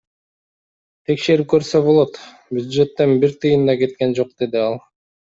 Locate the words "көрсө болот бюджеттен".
1.53-3.13